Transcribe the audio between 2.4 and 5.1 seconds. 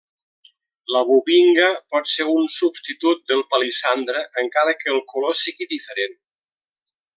substitut del palissandre encara que el